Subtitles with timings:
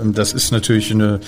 [0.00, 1.20] Ähm, das ist natürlich eine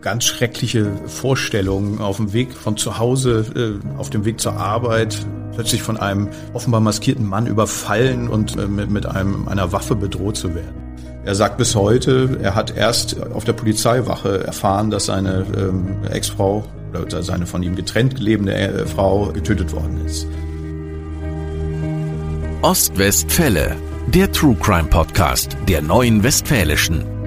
[0.00, 5.18] ganz schreckliche Vorstellung auf dem Weg von zu Hause, äh, auf dem Weg zur Arbeit,
[5.54, 10.54] plötzlich von einem offenbar maskierten Mann überfallen und äh, mit einem, einer Waffe bedroht zu
[10.54, 10.88] werden.
[11.24, 16.64] Er sagt bis heute, er hat erst auf der Polizeiwache erfahren, dass seine ähm, Ex-Frau
[16.90, 20.26] oder seine von ihm getrennt lebende äh, Frau getötet worden ist.
[22.62, 23.76] Ostwestfälle,
[24.06, 27.17] der True Crime Podcast der neuen Westfälischen.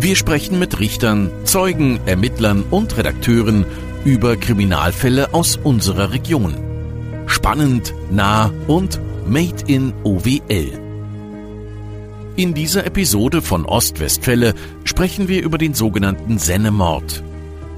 [0.00, 3.66] Wir sprechen mit Richtern, Zeugen, Ermittlern und Redakteuren
[4.04, 6.54] über Kriminalfälle aus unserer Region.
[7.26, 10.70] Spannend, nah und made in OWL.
[12.36, 14.54] In dieser Episode von Ostwestfälle
[14.84, 17.24] sprechen wir über den sogenannten Sennemord.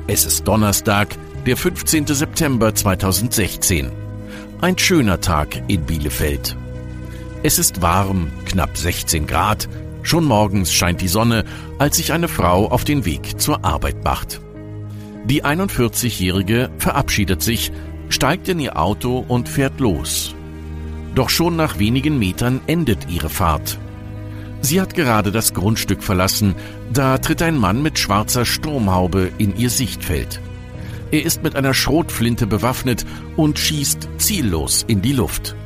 [0.07, 2.07] Es ist Donnerstag, der 15.
[2.07, 3.91] September 2016.
[4.61, 6.55] Ein schöner Tag in Bielefeld.
[7.43, 9.71] Es ist warm, knapp 16 Grad,
[10.03, 11.45] Schon morgens scheint die Sonne,
[11.79, 14.41] als sich eine Frau auf den Weg zur Arbeit macht.
[15.25, 17.73] Die 41-Jährige verabschiedet sich,
[18.09, 20.35] steigt in ihr Auto und fährt los.
[21.15, 23.79] Doch schon nach wenigen Metern endet ihre Fahrt.
[24.63, 26.55] Sie hat gerade das Grundstück verlassen,
[26.93, 30.41] da tritt ein Mann mit schwarzer Sturmhaube in ihr Sichtfeld.
[31.11, 33.05] Er ist mit einer Schrotflinte bewaffnet
[33.37, 35.57] und schießt ziellos in die Luft.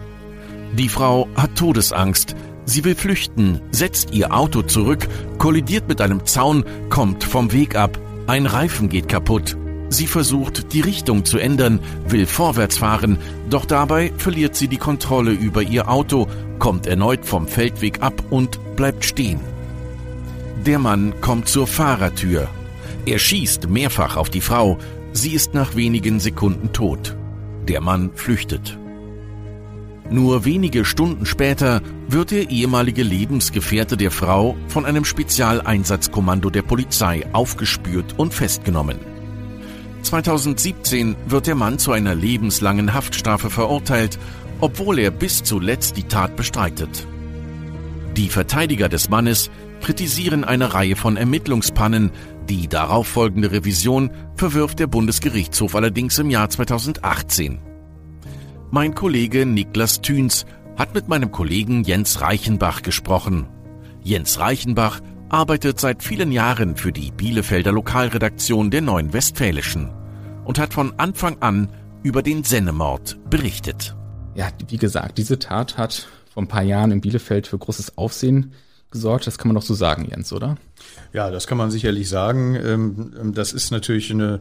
[0.73, 2.35] Die Frau hat Todesangst,
[2.67, 5.07] Sie will flüchten, setzt ihr Auto zurück,
[5.39, 7.99] kollidiert mit einem Zaun, kommt vom Weg ab.
[8.27, 9.57] Ein Reifen geht kaputt.
[9.91, 13.19] Sie versucht, die Richtung zu ändern, will vorwärts fahren,
[13.51, 16.27] doch dabei verliert sie die Kontrolle über ihr Auto,
[16.59, 19.41] kommt erneut vom Feldweg ab und bleibt stehen.
[20.65, 22.49] Der Mann kommt zur Fahrertür.
[23.05, 24.79] Er schießt mehrfach auf die Frau.
[25.13, 27.17] Sie ist nach wenigen Sekunden tot.
[27.69, 28.79] Der Mann flüchtet.
[30.11, 31.83] Nur wenige Stunden später
[32.15, 38.99] wird der ehemalige Lebensgefährte der Frau von einem Spezialeinsatzkommando der Polizei aufgespürt und festgenommen.
[40.03, 44.21] 2017 wird der Mann zu einer lebenslangen Haftstrafe verurteilt,
[44.61, 47.05] obwohl er bis zuletzt die Tat bestreitet.
[48.17, 49.51] Die Verteidiger des Mannes
[49.81, 52.13] kritisieren eine Reihe von Ermittlungspannen,
[52.49, 57.59] die darauffolgende Revision verwirft der Bundesgerichtshof allerdings im Jahr 2018.
[58.71, 60.47] Mein Kollege Niklas Thüns
[60.77, 63.47] hat mit meinem Kollegen Jens Reichenbach gesprochen.
[64.03, 69.91] Jens Reichenbach arbeitet seit vielen Jahren für die Bielefelder Lokalredaktion der Neuen Westfälischen
[70.45, 71.69] und hat von Anfang an
[72.03, 73.97] über den Sennemord berichtet.
[74.35, 78.53] Ja, wie gesagt, diese Tat hat vor ein paar Jahren in Bielefeld für großes Aufsehen
[78.91, 79.27] gesorgt.
[79.27, 80.57] Das kann man doch so sagen, Jens, oder?
[81.13, 82.55] Ja, das kann man sicherlich sagen.
[82.55, 84.41] Ähm, das ist natürlich eine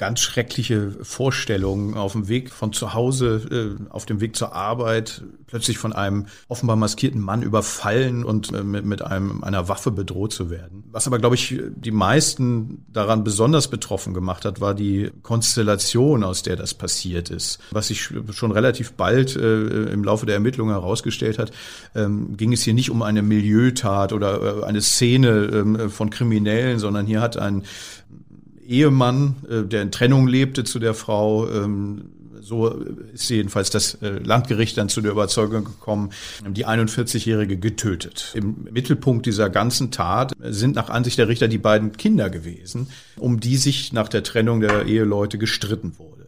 [0.00, 5.22] ganz schreckliche Vorstellung auf dem Weg von zu Hause, äh, auf dem Weg zur Arbeit,
[5.46, 10.48] plötzlich von einem offenbar maskierten Mann überfallen und äh, mit, einem, einer Waffe bedroht zu
[10.48, 10.84] werden.
[10.90, 16.42] Was aber, glaube ich, die meisten daran besonders betroffen gemacht hat, war die Konstellation, aus
[16.42, 17.58] der das passiert ist.
[17.70, 21.52] Was sich schon relativ bald äh, im Laufe der Ermittlungen herausgestellt hat,
[21.94, 25.30] ähm, ging es hier nicht um eine Milieutat oder eine Szene
[25.78, 27.64] ähm, von Kriminellen, sondern hier hat ein
[28.66, 32.10] Ehemann, äh, der in Trennung lebte zu der Frau, ähm,
[32.40, 32.68] so
[33.12, 36.10] ist jedenfalls das äh, Landgericht dann zu der Überzeugung gekommen,
[36.46, 38.32] die 41-Jährige getötet.
[38.34, 43.40] Im Mittelpunkt dieser ganzen Tat sind nach Ansicht der Richter die beiden Kinder gewesen, um
[43.40, 46.19] die sich nach der Trennung der Eheleute gestritten wurde.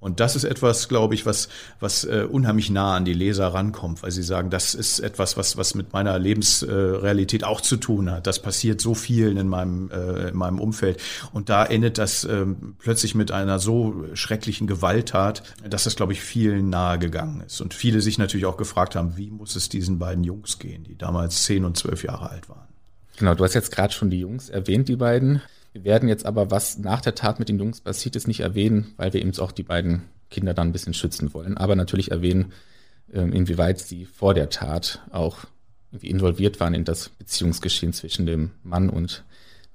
[0.00, 1.48] Und das ist etwas, glaube ich, was,
[1.80, 5.56] was äh, unheimlich nah an die Leser rankommt, weil sie sagen, das ist etwas, was,
[5.56, 8.28] was mit meiner Lebensrealität äh, auch zu tun hat.
[8.28, 11.02] Das passiert so vielen in meinem, äh, in meinem Umfeld.
[11.32, 12.46] Und da endet das äh,
[12.78, 17.60] plötzlich mit einer so schrecklichen Gewalttat, dass das, glaube ich, vielen nahe gegangen ist.
[17.60, 20.96] Und viele sich natürlich auch gefragt haben, wie muss es diesen beiden Jungs gehen, die
[20.96, 22.68] damals zehn und zwölf Jahre alt waren.
[23.16, 25.42] Genau, du hast jetzt gerade schon die Jungs erwähnt, die beiden.
[25.72, 28.94] Wir werden jetzt aber, was nach der Tat mit den Jungs passiert ist, nicht erwähnen,
[28.96, 31.56] weil wir eben auch die beiden Kinder dann ein bisschen schützen wollen.
[31.56, 32.52] Aber natürlich erwähnen,
[33.12, 35.44] ähm, inwieweit sie vor der Tat auch
[35.90, 39.24] irgendwie involviert waren in das Beziehungsgeschehen zwischen dem Mann und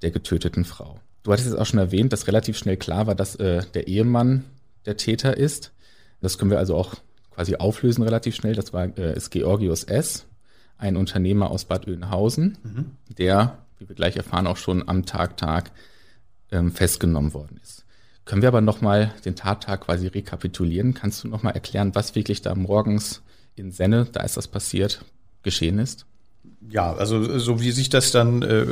[0.02, 1.00] der getöteten Frau.
[1.22, 4.44] Du hattest jetzt auch schon erwähnt, dass relativ schnell klar war, dass äh, der Ehemann
[4.86, 5.72] der Täter ist.
[6.20, 6.94] Das können wir also auch
[7.34, 8.54] quasi auflösen relativ schnell.
[8.54, 10.26] Das war äh, ist Georgios S.,
[10.76, 12.90] ein Unternehmer aus Bad Oeynhausen, mhm.
[13.16, 15.72] der wie wir gleich erfahren, auch schon am Tag, Tag
[16.50, 17.84] ähm, festgenommen worden ist.
[18.24, 20.94] Können wir aber nochmal den Tattag quasi rekapitulieren?
[20.94, 23.22] Kannst du nochmal erklären, was wirklich da morgens
[23.54, 25.04] in Senne, da ist das passiert,
[25.42, 26.06] geschehen ist?
[26.70, 28.64] Ja, also so wie sich das dann äh,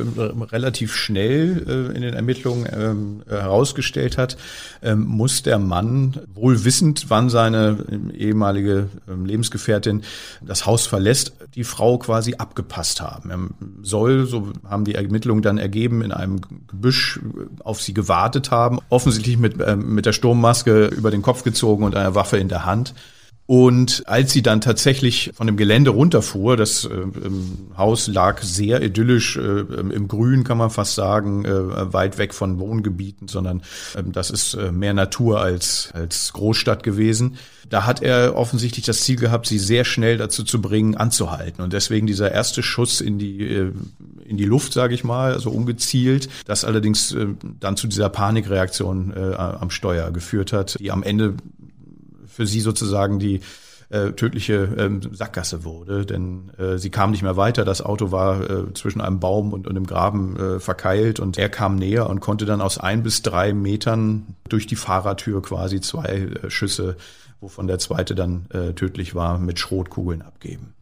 [0.51, 4.37] relativ schnell äh, in den Ermittlungen ähm, herausgestellt hat,
[4.83, 10.03] ähm, muss der Mann wohl wissend, wann seine ähm, ehemalige ähm, Lebensgefährtin
[10.41, 13.31] das Haus verlässt, die Frau quasi abgepasst haben.
[13.31, 13.39] Er
[13.83, 18.79] soll, so haben die Ermittlungen dann ergeben, in einem Gebüsch äh, auf sie gewartet haben,
[18.89, 22.65] offensichtlich mit, äh, mit der Sturmmaske über den Kopf gezogen und einer Waffe in der
[22.65, 22.95] Hand.
[23.47, 26.91] Und als sie dann tatsächlich von dem Gelände runterfuhr, das äh,
[27.77, 32.61] Haus lag sehr idyllisch äh, im Grün, kann man fast sagen, äh, weit weg von
[32.61, 33.63] Wohngebieten, sondern
[33.97, 37.37] ähm, das ist äh, mehr Natur als, als Großstadt gewesen.
[37.69, 41.63] Da hat er offensichtlich das Ziel gehabt, sie sehr schnell dazu zu bringen, anzuhalten.
[41.63, 43.73] Und deswegen dieser erste Schuss in die, äh,
[44.25, 47.27] in die Luft, sage ich mal, also ungezielt, das allerdings äh,
[47.59, 51.35] dann zu dieser Panikreaktion am Steuer geführt hat, die am Ende
[52.33, 53.41] für sie sozusagen die
[53.93, 57.65] äh, tödliche ähm, Sackgasse wurde, denn äh, sie kam nicht mehr weiter.
[57.65, 61.51] Das Auto war äh, zwischen einem Baum und, und einem Graben äh, verkeilt und er
[61.51, 66.31] kam näher und konnte dann aus ein bis drei Metern durch die Fahrertür quasi zwei
[66.43, 66.97] äh, Schüsse,
[67.41, 70.73] wovon der zweite dann äh, tödlich war, mit Schrotkugeln abgeben.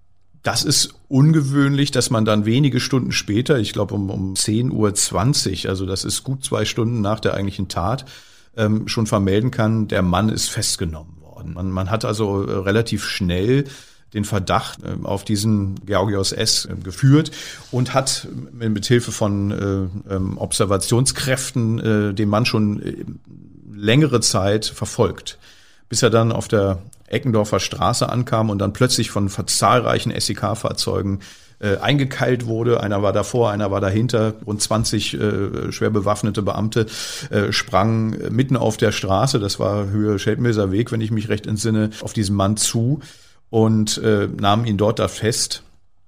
[0.43, 5.71] Das ist ungewöhnlich, dass man dann wenige Stunden später, ich glaube um, um 10.20 Uhr,
[5.71, 8.07] also das ist gut zwei Stunden nach der eigentlichen Tat,
[8.57, 11.55] ähm, schon vermelden kann, der Mann ist festgenommen worden.
[11.55, 13.65] Man, man hat also äh, relativ schnell
[14.13, 16.67] den Verdacht äh, auf diesen Georgios S.
[16.67, 17.31] Äh, geführt
[17.71, 23.19] und hat mit Hilfe von ähm, Observationskräften den Mann schon
[23.73, 25.39] längere Zeit verfolgt,
[25.89, 31.21] bis er dann auf der Eckendorfer Straße ankam und dann plötzlich von zahlreichen SEK-Fahrzeugen
[31.61, 32.83] äh, eingekeilt wurde.
[32.83, 34.35] Einer war davor, einer war dahinter.
[34.47, 36.87] Rund 20 äh, schwer bewaffnete Beamte
[37.31, 41.47] äh, sprangen mitten auf der Straße, das war Höhe Scheldmilser Weg, wenn ich mich recht
[41.47, 43.01] entsinne, auf diesen Mann zu
[43.51, 45.63] und äh, nahmen ihn dort da fest.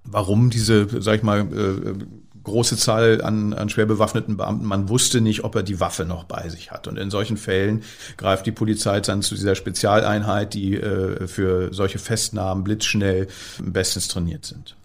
[0.04, 2.04] Warum diese, sag ich mal, äh,
[2.44, 4.66] große Zahl an, an schwer bewaffneten Beamten.
[4.66, 6.88] Man wusste nicht, ob er die Waffe noch bei sich hat.
[6.88, 7.82] Und in solchen Fällen
[8.16, 13.28] greift die Polizei dann zu dieser Spezialeinheit, die äh, für solche Festnahmen blitzschnell
[13.60, 14.76] bestens trainiert sind.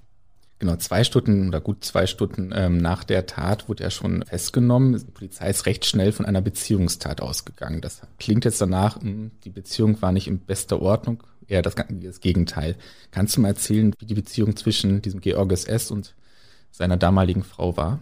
[0.59, 4.97] Genau, zwei Stunden oder gut zwei Stunden ähm, nach der Tat wurde er schon festgenommen.
[4.97, 7.79] Die Polizei ist recht schnell von einer Beziehungstat ausgegangen.
[7.79, 11.75] Das klingt jetzt danach, mh, hm, die Beziehung war nicht in bester Ordnung, eher das,
[11.75, 12.75] das Gegenteil.
[13.11, 15.91] Kannst du mal erzählen, wie die Beziehung zwischen diesem Georges S.
[15.91, 16.15] und
[16.71, 17.99] seiner damaligen Frau war?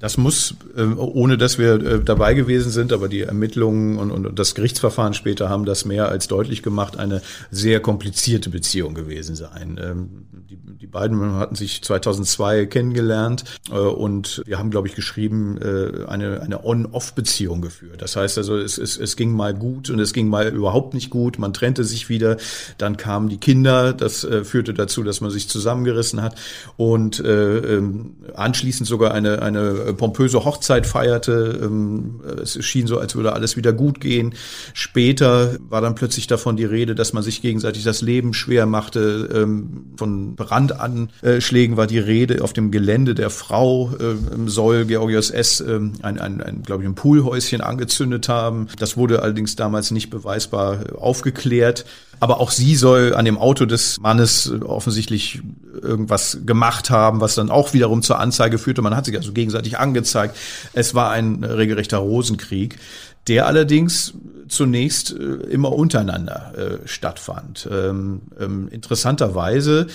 [0.00, 4.38] Das muss, äh, ohne dass wir äh, dabei gewesen sind, aber die Ermittlungen und, und
[4.38, 7.20] das Gerichtsverfahren später haben das mehr als deutlich gemacht, eine
[7.50, 9.78] sehr komplizierte Beziehung gewesen sein.
[9.80, 15.58] Ähm, die, die beiden hatten sich 2002 kennengelernt äh, und wir haben, glaube ich, geschrieben,
[15.60, 18.00] eine, eine On-Off-Beziehung geführt.
[18.00, 21.10] Das heißt also, es, es, es ging mal gut und es ging mal überhaupt nicht
[21.10, 21.38] gut.
[21.38, 22.38] Man trennte sich wieder,
[22.78, 26.36] dann kamen die Kinder, das führte dazu, dass man sich zusammengerissen hat
[26.76, 31.60] und ähm, anschließend sogar eine, eine pompöse Hochzeit feierte.
[31.62, 34.34] Ähm, es schien so, als würde alles wieder gut gehen.
[34.74, 39.28] Später war dann plötzlich davon die Rede, dass man sich gegenseitig das Leben schwer machte.
[39.34, 42.42] Ähm, von Brandanschlägen war die Rede.
[42.42, 45.62] Auf dem Gelände der Frau ähm, soll Georgios S.
[45.62, 48.68] ein, ein, ein glaube ich, ein Poolhäuschen angezündet haben.
[48.78, 51.84] Das wurde allerdings damals nicht beweisbar aufgeklärt.
[52.20, 55.40] Aber auch sie soll an dem Auto des Mannes offensichtlich
[55.80, 58.82] irgendwas gemacht haben, was dann auch wiederum zur Anzeige führte.
[58.82, 60.36] Man hat sich also gegenseitig angezeigt.
[60.74, 62.78] Es war ein regelrechter Rosenkrieg,
[63.26, 64.14] der allerdings
[64.48, 67.68] zunächst äh, immer untereinander äh, stattfand.
[67.70, 69.86] Ähm, ähm, interessanterweise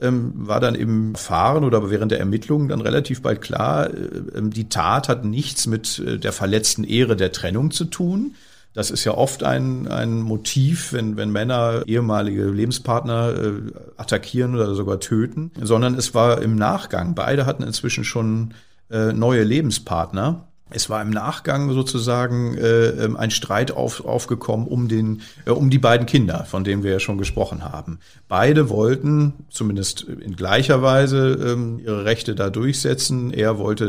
[0.00, 3.92] ähm, war dann im Fahren oder während der Ermittlungen dann relativ bald klar, äh,
[4.34, 8.36] die Tat hat nichts mit äh, der verletzten Ehre der Trennung zu tun,
[8.74, 13.52] das ist ja oft ein, ein Motiv, wenn, wenn Männer ehemalige Lebenspartner äh,
[13.96, 17.14] attackieren oder sogar töten, sondern es war im Nachgang.
[17.14, 18.52] Beide hatten inzwischen schon
[18.90, 20.48] äh, neue Lebenspartner.
[20.70, 25.68] Es war im Nachgang sozusagen äh, ähm, ein Streit auf, aufgekommen um, den, äh, um
[25.68, 27.98] die beiden Kinder, von denen wir ja schon gesprochen haben.
[28.28, 33.30] Beide wollten, zumindest in gleicher Weise, ähm, ihre Rechte da durchsetzen.
[33.30, 33.84] Er wollte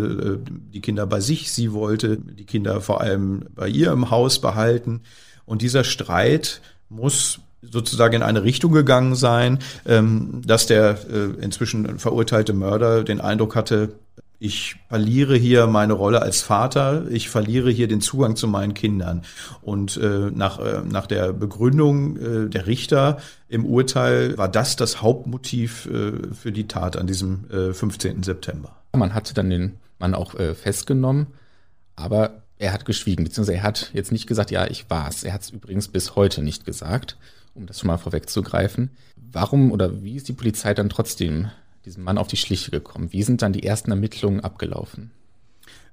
[0.45, 4.39] äh, die Kinder bei sich, sie wollte die Kinder vor allem bei ihr im Haus
[4.39, 5.01] behalten.
[5.45, 11.99] Und dieser Streit muss sozusagen in eine Richtung gegangen sein, ähm, dass der äh, inzwischen
[11.99, 13.93] verurteilte Mörder den Eindruck hatte,
[14.39, 19.23] ich verliere hier meine Rolle als Vater, ich verliere hier den Zugang zu meinen Kindern.
[19.61, 25.01] Und äh, nach, äh, nach der Begründung äh, der Richter im Urteil war das das
[25.01, 28.23] Hauptmotiv äh, für die Tat an diesem äh, 15.
[28.23, 28.75] September.
[28.93, 31.27] Man hatte dann den Mann auch äh, festgenommen,
[31.95, 35.23] aber er hat geschwiegen, beziehungsweise er hat jetzt nicht gesagt, ja, ich war's.
[35.23, 37.17] Er hat es übrigens bis heute nicht gesagt,
[37.53, 38.91] um das schon mal vorwegzugreifen.
[39.15, 41.49] Warum oder wie ist die Polizei dann trotzdem
[41.85, 43.13] diesem Mann auf die Schliche gekommen?
[43.13, 45.11] Wie sind dann die ersten Ermittlungen abgelaufen?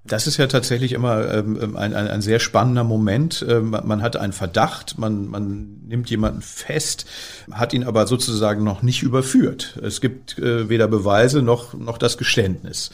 [0.04, 3.44] Das ist ja tatsächlich immer ähm, ähm, ein, ein, ein sehr spannender Moment.
[3.48, 7.06] Ähm, man hat einen Verdacht, man, man nimmt jemanden fest,
[7.52, 9.78] hat ihn aber sozusagen noch nicht überführt.
[9.80, 12.90] Es gibt äh, weder Beweise noch, noch das Geständnis.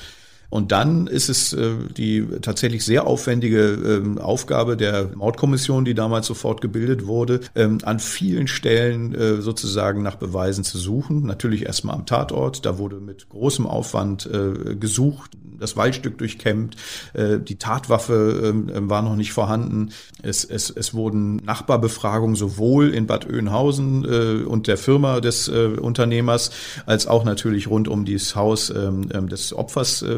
[0.50, 6.26] Und dann ist es äh, die tatsächlich sehr aufwendige ähm, Aufgabe der Mordkommission, die damals
[6.26, 11.26] sofort gebildet wurde, ähm, an vielen Stellen äh, sozusagen nach Beweisen zu suchen.
[11.26, 16.76] Natürlich erstmal am Tatort, da wurde mit großem Aufwand äh, gesucht, das Waldstück durchkämmt,
[17.14, 19.90] äh, die Tatwaffe ähm, ähm, war noch nicht vorhanden.
[20.22, 25.76] Es, es, es wurden Nachbarbefragungen sowohl in Bad Oeynhausen äh, und der Firma des äh,
[25.80, 26.50] Unternehmers
[26.86, 30.16] als auch natürlich rund um dieses Haus ähm, ähm des Opfers äh,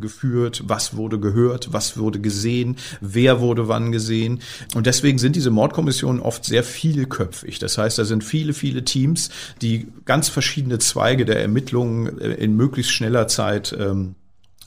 [0.00, 0.64] geführt.
[0.66, 4.40] Was wurde gehört, was wurde gesehen, wer wurde wann gesehen.
[4.74, 7.58] Und deswegen sind diese Mordkommissionen oft sehr vielköpfig.
[7.58, 9.30] Das heißt, da sind viele, viele Teams,
[9.60, 14.14] die ganz verschiedene Zweige der Ermittlungen äh, in möglichst schneller Zeit ähm,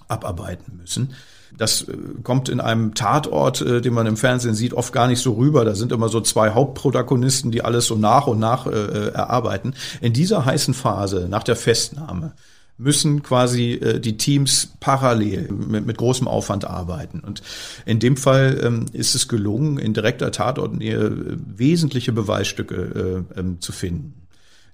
[0.08, 1.14] abarbeiten müssen.
[1.58, 5.20] Das äh, kommt in einem Tatort, äh, den man im Fernsehen sieht, oft gar nicht
[5.20, 5.66] so rüber.
[5.66, 9.74] Da sind immer so zwei Hauptprotagonisten, die alles so nach und nach äh, erarbeiten.
[10.02, 12.34] In dieser heißen Phase nach der Festnahme
[12.78, 17.22] müssen quasi äh, die Teams parallel mit, mit großem Aufwand arbeiten.
[17.22, 17.42] Und
[17.86, 23.62] in dem Fall ähm, ist es gelungen, in direkter Tatortnähe äh, wesentliche Beweisstücke äh, ähm,
[23.62, 24.28] zu finden.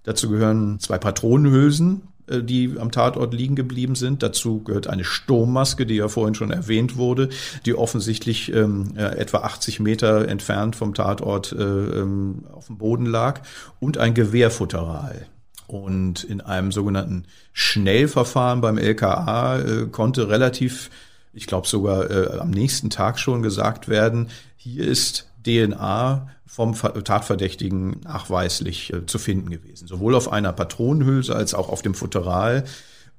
[0.04, 4.24] Dazu gehören zwei Patronenhülsen, äh, die am Tatort liegen geblieben sind.
[4.24, 7.30] Dazu gehört eine Sturmmaske, die ja vorhin schon erwähnt wurde,
[7.68, 13.42] die offensichtlich ähm, etwa 80 Meter entfernt vom Tatort äh, ähm, auf dem Boden lag
[13.80, 15.28] und ein Gewehrfutteral.
[15.68, 20.90] Und in einem sogenannten Schnellverfahren beim LKA äh, konnte relativ,
[21.34, 28.02] ich glaube sogar äh, am nächsten Tag schon gesagt werden, hier ist DNA vom Tatverdächtigen
[28.02, 29.88] nachweislich äh, zu finden gewesen.
[29.88, 32.66] Sowohl auf einer Patronenhülse als auch auf dem Futteral.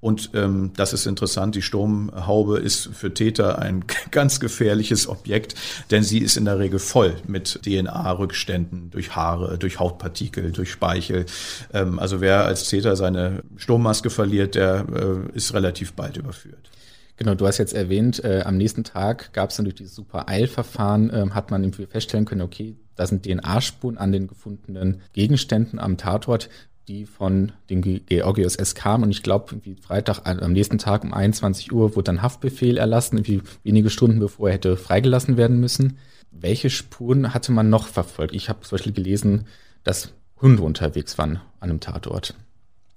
[0.03, 5.55] Und ähm, das ist interessant, die Sturmhaube ist für Täter ein ganz gefährliches Objekt,
[5.93, 11.27] denn sie ist in der Regel voll mit DNA-Rückständen durch Haare, durch Hautpartikel, durch Speichel.
[11.73, 16.73] Ähm, also wer als Täter seine Sturmmaske verliert, der äh, ist relativ bald überführt.
[17.17, 20.29] Genau, du hast jetzt erwähnt, äh, am nächsten Tag gab es dann durch dieses super
[20.29, 25.97] Eilverfahren, äh, hat man feststellen können, okay, da sind DNA-Spuren an den gefundenen Gegenständen am
[25.97, 26.49] Tatort,
[26.89, 28.75] die von dem Georgios S.
[28.75, 29.05] kamen.
[29.05, 33.19] Und ich glaube, Freitag, äh, am nächsten Tag um 21 Uhr wurde dann Haftbefehl erlassen,
[33.19, 35.99] irgendwie wenige Stunden bevor er hätte freigelassen werden müssen.
[36.31, 38.35] Welche Spuren hatte man noch verfolgt?
[38.35, 39.47] Ich habe zum Beispiel gelesen,
[39.85, 42.35] dass Hunde unterwegs waren an einem Tatort.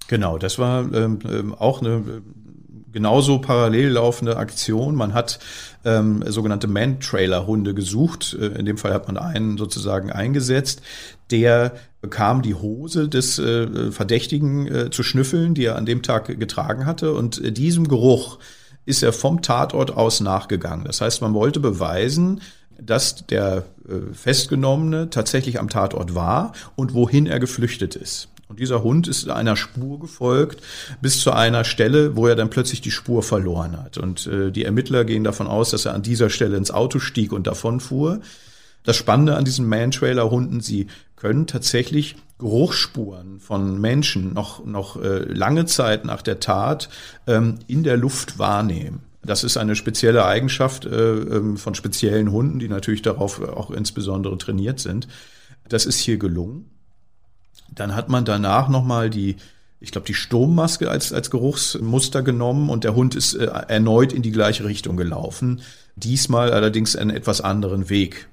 [0.07, 2.21] Genau, das war ähm, ähm auch eine
[2.95, 4.95] genauso parallel laufende Aktion.
[4.95, 5.39] Man hat
[5.83, 8.35] ähm, sogenannte Man-Trailer-Hunde gesucht.
[8.39, 10.81] Äh, in dem Fall hat man einen sozusagen eingesetzt.
[11.29, 16.39] Der bekam die Hose des äh, Verdächtigen äh, zu schnüffeln, die er an dem Tag
[16.39, 17.13] getragen hatte.
[17.13, 18.39] Und äh, diesem Geruch
[18.85, 20.85] ist er vom Tatort aus nachgegangen.
[20.85, 22.41] Das heißt, man wollte beweisen,
[22.79, 28.29] dass der äh, Festgenommene tatsächlich am Tatort war und wohin er geflüchtet ist.
[28.47, 30.61] Und dieser Hund ist einer Spur gefolgt
[31.01, 33.97] bis zu einer Stelle, wo er dann plötzlich die Spur verloren hat.
[33.97, 37.31] Und äh, die Ermittler gehen davon aus, dass er an dieser Stelle ins Auto stieg
[37.31, 38.21] und davonfuhr.
[38.83, 45.65] Das Spannende an diesen Man-Trailer-Hunden, sie können tatsächlich Geruchsspuren von Menschen noch, noch äh, lange
[45.65, 46.89] Zeit nach der Tat
[47.25, 48.99] ähm, in der Luft wahrnehmen.
[49.23, 54.37] Das ist eine spezielle Eigenschaft äh, ähm, von speziellen Hunden, die natürlich darauf auch insbesondere
[54.37, 55.07] trainiert sind.
[55.67, 56.69] Das ist hier gelungen.
[57.69, 59.37] Dann hat man danach nochmal die,
[59.79, 64.21] ich glaube, die Sturmmaske als, als Geruchsmuster genommen und der Hund ist äh, erneut in
[64.21, 65.61] die gleiche Richtung gelaufen.
[65.95, 68.27] Diesmal allerdings einen etwas anderen Weg.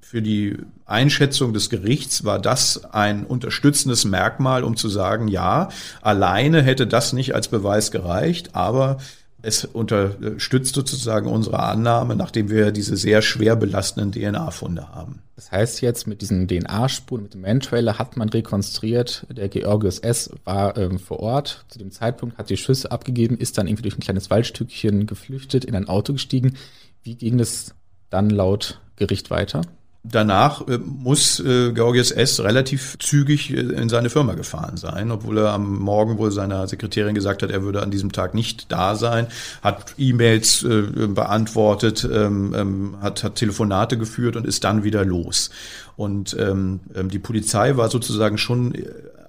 [0.00, 5.70] Für die Einschätzung des Gerichts war das ein unterstützendes Merkmal, um zu sagen, ja,
[6.02, 8.98] alleine hätte das nicht als Beweis gereicht, aber
[9.44, 15.20] es unterstützt sozusagen unsere Annahme, nachdem wir diese sehr schwer belastenden DNA-Funde haben.
[15.36, 20.30] Das heißt jetzt, mit diesen DNA-Spuren, mit dem Man-Trailer hat man rekonstruiert, der Georgios S.
[20.44, 23.96] war ähm, vor Ort, zu dem Zeitpunkt hat die Schüsse abgegeben, ist dann irgendwie durch
[23.96, 26.56] ein kleines Waldstückchen geflüchtet, in ein Auto gestiegen.
[27.02, 27.74] Wie ging es
[28.10, 29.62] dann laut Gericht weiter?
[30.06, 32.38] Danach äh, muss äh, Georgios S.
[32.40, 37.14] relativ zügig äh, in seine Firma gefahren sein, obwohl er am Morgen wohl seiner Sekretärin
[37.14, 39.28] gesagt hat, er würde an diesem Tag nicht da sein,
[39.62, 45.48] hat E-Mails äh, beantwortet, ähm, ähm, hat, hat Telefonate geführt und ist dann wieder los.
[45.96, 48.74] Und ähm, ähm die Polizei war sozusagen schon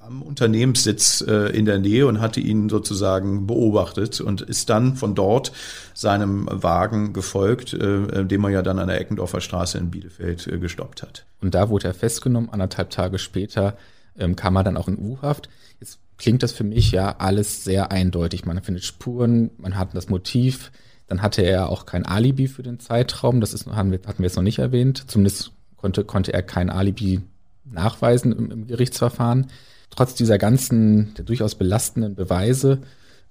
[0.06, 5.16] am Unternehmenssitz äh, in der Nähe und hatte ihn sozusagen beobachtet und ist dann von
[5.16, 5.52] dort
[5.94, 10.60] seinem Wagen gefolgt, äh, den man ja dann an der Eckendorfer Straße in Bielefeld äh,
[10.60, 11.26] gestoppt hat.
[11.42, 12.50] Und da wurde er festgenommen.
[12.50, 13.78] Anderthalb Tage später
[14.18, 15.50] ähm, kam er dann auch in U-Haft.
[15.80, 18.46] Jetzt klingt das für mich ja alles sehr eindeutig.
[18.46, 20.72] Man findet Spuren, man hat das Motiv,
[21.08, 24.26] dann hatte er auch kein Alibi für den Zeitraum, das ist, hatten wir, hatten wir
[24.26, 25.04] jetzt noch nicht erwähnt.
[25.08, 27.22] Zumindest konnte, konnte er kein Alibi
[27.66, 29.48] nachweisen im, im Gerichtsverfahren.
[29.96, 32.80] Trotz dieser ganzen, durchaus belastenden Beweise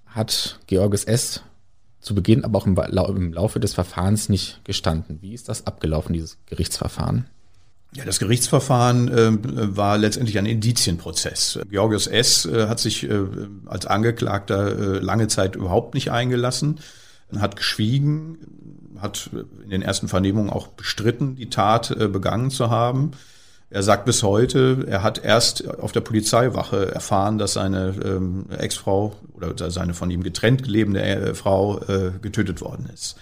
[0.07, 1.43] hat Georges S.
[2.01, 2.77] zu Beginn, aber auch im,
[3.17, 5.19] im Laufe des Verfahrens nicht gestanden.
[5.21, 7.27] Wie ist das abgelaufen, dieses Gerichtsverfahren?
[7.95, 11.61] Ja, das Gerichtsverfahren äh, war letztendlich ein Indizienprozess.
[11.71, 12.45] Georgios S.
[12.45, 13.25] Äh, hat sich äh,
[13.67, 16.81] als Angeklagter äh, lange Zeit überhaupt nicht eingelassen,
[17.39, 18.39] hat geschwiegen,
[19.01, 19.31] hat
[19.63, 23.13] in den ersten Vernehmungen auch bestritten, die Tat äh, begangen zu haben.
[23.75, 29.17] Er sagt bis heute, er hat erst auf der Polizeiwache erfahren, dass seine ähm, Ex-Frau
[29.33, 33.17] oder seine von ihm getrennt lebende äh, Frau äh, getötet worden ist.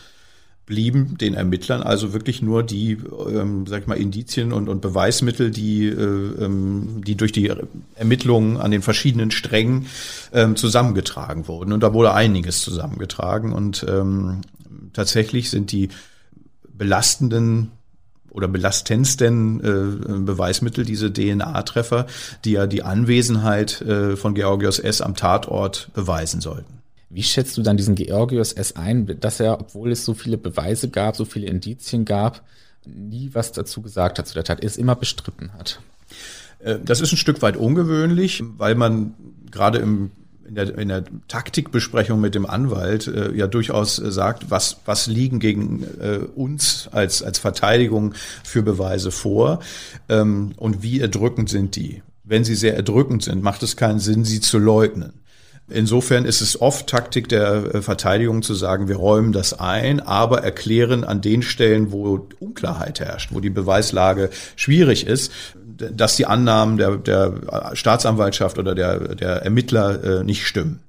[0.66, 2.99] Blieben den Ermittlern also wirklich nur die,
[3.30, 7.50] ähm, sag ich mal, Indizien und, und Beweismittel, die, äh, ähm, die durch die
[7.94, 9.87] Ermittlungen an den verschiedenen Strängen
[10.35, 11.73] ähm, zusammengetragen wurden.
[11.73, 13.54] Und da wurde einiges zusammengetragen.
[13.54, 14.42] Und ähm,
[14.92, 15.88] tatsächlich sind die
[16.76, 17.71] belastenden
[18.33, 22.07] oder belastendsten äh, Beweismittel, diese DNA-Treffer,
[22.45, 25.01] die ja die Anwesenheit äh, von Georgios S.
[25.01, 26.83] am Tatort beweisen sollten.
[27.11, 28.75] Wie schätzt du dann diesen Georgios S.
[28.77, 32.43] ein, dass er, obwohl es so viele Beweise gab, so viele Indizien gab,
[32.87, 35.81] nie was dazu gesagt hat zu der Tat, er es immer bestritten hat?
[36.61, 39.15] Äh, das ist ein Stück weit ungewöhnlich, weil man
[39.51, 40.11] gerade im
[40.46, 45.06] in der, in der Taktikbesprechung mit dem Anwalt äh, ja durchaus äh, sagt, was, was
[45.06, 49.61] liegen gegen äh, uns als, als Verteidigung für Beweise vor
[50.08, 52.02] ähm, und wie erdrückend sind die.
[52.25, 55.22] Wenn sie sehr erdrückend sind, macht es keinen Sinn, sie zu leugnen.
[55.69, 60.42] Insofern ist es oft Taktik der äh, Verteidigung zu sagen, wir räumen das ein, aber
[60.42, 66.76] erklären an den Stellen, wo Unklarheit herrscht, wo die Beweislage schwierig ist, dass die Annahmen
[66.76, 70.81] der, der Staatsanwaltschaft oder der, der Ermittler äh, nicht stimmen.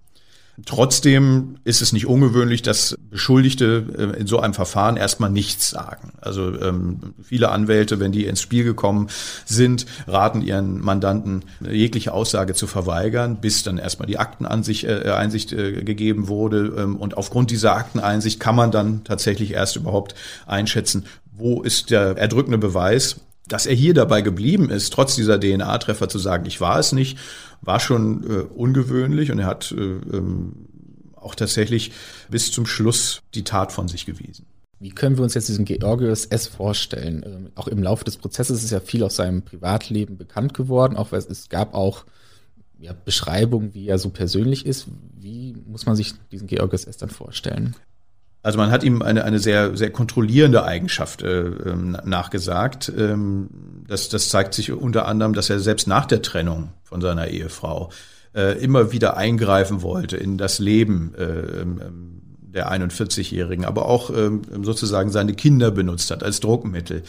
[0.65, 6.13] Trotzdem ist es nicht ungewöhnlich, dass Beschuldigte äh, in so einem Verfahren erstmal nichts sagen.
[6.22, 9.07] Also ähm, viele Anwälte, wenn die ins Spiel gekommen
[9.45, 15.83] sind, raten ihren Mandanten, jegliche Aussage zu verweigern, bis dann erstmal die Akteneinsicht äh, äh,
[15.83, 16.75] gegeben wurde.
[16.77, 20.13] Ähm, und aufgrund dieser Akteneinsicht kann man dann tatsächlich erst überhaupt
[20.45, 21.05] einschätzen,
[21.36, 23.15] wo ist der erdrückende Beweis
[23.48, 27.18] dass er hier dabei geblieben ist, trotz dieser DNA-Treffer zu sagen, ich war es nicht,
[27.62, 30.68] war schon äh, ungewöhnlich und er hat äh, ähm,
[31.16, 31.92] auch tatsächlich
[32.29, 34.46] bis zum Schluss die Tat von sich gewiesen.
[34.79, 36.48] Wie können wir uns jetzt diesen Georgios S.
[36.48, 37.24] vorstellen?
[37.25, 41.12] Ähm, auch im Laufe des Prozesses ist ja viel aus seinem Privatleben bekannt geworden, auch
[41.12, 42.06] weil es, gab auch
[42.79, 44.88] ja, Beschreibungen, wie er so persönlich ist.
[45.18, 46.98] Wie muss man sich diesen Georgios S.
[46.98, 47.75] dann vorstellen?
[48.44, 52.92] Also man hat ihm eine, eine sehr, sehr kontrollierende Eigenschaft äh, ähm, nachgesagt.
[52.96, 53.50] Ähm,
[53.88, 57.90] das, das zeigt sich unter anderem, dass er selbst nach der Trennung von seiner Ehefrau
[58.36, 64.42] äh, immer wieder eingreifen wollte in das Leben äh, ähm, der 41-Jährigen, aber auch ähm,
[64.62, 67.03] sozusagen seine Kinder benutzt hat als Druckmittel.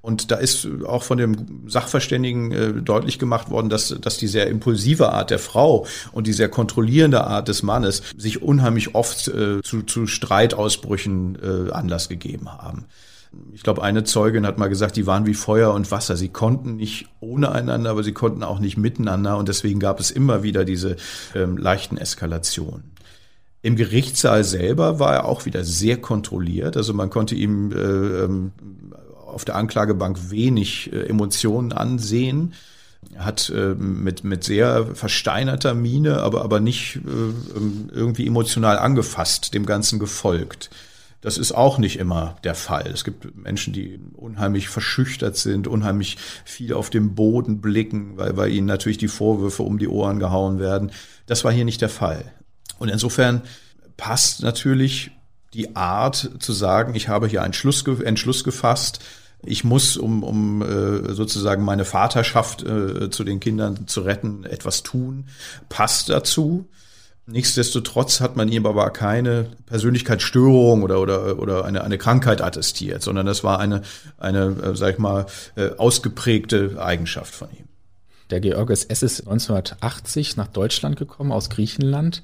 [0.00, 4.46] Und da ist auch von dem Sachverständigen äh, deutlich gemacht worden, dass, dass die sehr
[4.46, 9.60] impulsive Art der Frau und die sehr kontrollierende Art des Mannes sich unheimlich oft äh,
[9.62, 12.86] zu, zu Streitausbrüchen äh, Anlass gegeben haben.
[13.52, 16.16] Ich glaube, eine Zeugin hat mal gesagt, die waren wie Feuer und Wasser.
[16.16, 19.36] Sie konnten nicht ohne einander, aber sie konnten auch nicht miteinander.
[19.36, 20.96] Und deswegen gab es immer wieder diese
[21.34, 22.92] ähm, leichten Eskalationen.
[23.62, 26.76] Im Gerichtssaal selber war er auch wieder sehr kontrolliert.
[26.76, 28.52] Also man konnte ihm äh, ähm,
[29.26, 32.54] auf der Anklagebank wenig äh, Emotionen ansehen.
[33.14, 38.78] Er hat äh, mit, mit sehr versteinerter Miene, aber, aber nicht äh, ähm, irgendwie emotional
[38.78, 40.70] angefasst, dem Ganzen gefolgt.
[41.20, 42.86] Das ist auch nicht immer der Fall.
[42.92, 48.48] Es gibt Menschen, die unheimlich verschüchtert sind, unheimlich viel auf dem Boden blicken, weil bei
[48.48, 50.92] ihnen natürlich die Vorwürfe um die Ohren gehauen werden.
[51.26, 52.32] Das war hier nicht der Fall.
[52.78, 53.42] Und insofern
[53.96, 55.10] passt natürlich
[55.54, 59.00] die Art zu sagen, ich habe hier einen Schluss, Entschluss gefasst,
[59.44, 64.82] ich muss, um, um äh, sozusagen meine Vaterschaft äh, zu den Kindern zu retten, etwas
[64.82, 65.26] tun,
[65.68, 66.68] passt dazu.
[67.26, 73.26] Nichtsdestotrotz hat man ihm aber keine Persönlichkeitsstörung oder, oder, oder eine, eine Krankheit attestiert, sondern
[73.26, 73.82] das war eine,
[74.16, 77.68] eine äh, sag ich mal, äh, ausgeprägte Eigenschaft von ihm.
[78.30, 79.02] Der Georges S.
[79.02, 82.22] ist 1980 nach Deutschland gekommen aus Griechenland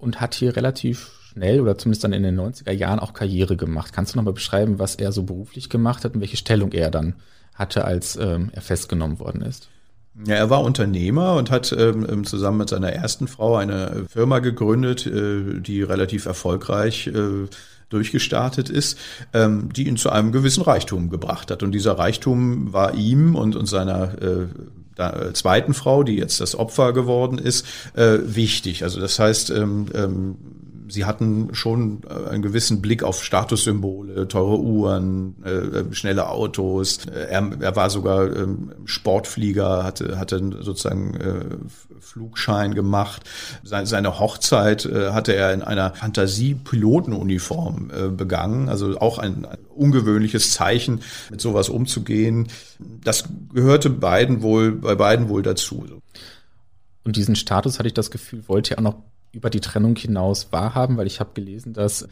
[0.00, 3.92] und hat hier relativ schnell oder zumindest dann in den 90er Jahren auch Karriere gemacht.
[3.92, 7.14] Kannst du nochmal beschreiben, was er so beruflich gemacht hat und welche Stellung er dann
[7.54, 9.68] hatte, als ähm, er festgenommen worden ist?
[10.26, 14.40] Ja, er war Unternehmer und hat ähm, ähm zusammen mit seiner ersten Frau eine Firma
[14.40, 17.46] gegründet, äh, die relativ erfolgreich äh,
[17.90, 18.98] durchgestartet ist,
[19.32, 21.62] ähm, die ihn zu einem gewissen Reichtum gebracht hat.
[21.62, 24.46] Und dieser Reichtum war ihm und, und seiner äh, äh,
[25.32, 28.82] zweiten Frau, die jetzt das Opfer geworden ist, äh, wichtig.
[28.82, 30.36] Also das heißt, ähm, ähm,
[30.90, 37.06] sie hatten schon äh, einen gewissen Blick auf Statussymbole, teure Uhren, äh, äh schnelle Autos.
[37.06, 41.44] Er, er war sogar ähm, Sportflieger, hatte, hatte sozusagen äh,
[42.00, 43.22] Flugschein gemacht.
[43.62, 50.52] Seine Hochzeit äh, hatte er in einer Fantasie-Pilotenuniform äh, begangen, also auch ein, ein ungewöhnliches
[50.52, 51.00] Zeichen,
[51.30, 52.48] mit sowas umzugehen.
[52.78, 53.24] Das
[53.54, 55.86] gehörte beiden wohl, bei beiden wohl dazu.
[57.04, 60.52] Und diesen Status hatte ich das Gefühl, wollte er auch noch über die Trennung hinaus
[60.52, 62.08] wahrhaben, weil ich habe gelesen, dass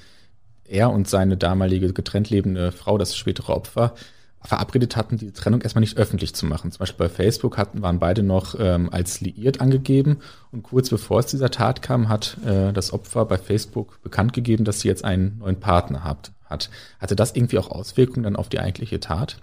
[0.64, 3.94] er und seine damalige getrennt lebende Frau, das spätere Opfer,
[4.42, 6.70] verabredet hatten, die Trennung erstmal nicht öffentlich zu machen.
[6.70, 10.18] Zum Beispiel bei Facebook hatten, waren beide noch ähm, als liiert angegeben
[10.52, 14.64] und kurz bevor es dieser Tat kam, hat äh, das Opfer bei Facebook bekannt gegeben,
[14.64, 16.32] dass sie jetzt einen neuen Partner hat.
[16.44, 16.70] hat.
[17.00, 19.38] Hatte das irgendwie auch Auswirkungen dann auf die eigentliche Tat?